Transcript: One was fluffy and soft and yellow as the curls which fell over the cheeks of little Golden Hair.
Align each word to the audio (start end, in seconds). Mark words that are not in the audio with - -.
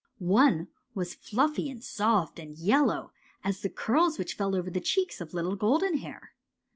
One 0.33 0.67
was 0.95 1.13
fluffy 1.13 1.69
and 1.69 1.83
soft 1.83 2.39
and 2.39 2.57
yellow 2.57 3.11
as 3.43 3.61
the 3.61 3.69
curls 3.69 4.17
which 4.17 4.33
fell 4.33 4.55
over 4.55 4.71
the 4.71 4.81
cheeks 4.81 5.21
of 5.21 5.35
little 5.35 5.55
Golden 5.55 5.97
Hair. 5.97 6.33